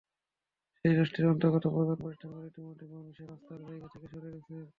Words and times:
সেই 0.77 0.93
রাষ্ট্রের 0.93 1.31
অন্তর্গত 1.33 1.65
প্রধান 1.67 1.97
প্রতিষ্ঠানগুলো 1.97 2.45
ইতিমধ্যেই 2.47 2.91
মানুষের 2.95 3.27
আস্থার 3.35 3.61
জায়গা 3.67 3.87
থেকে 3.93 4.07
সরে 4.11 4.29
গেছে। 4.35 4.53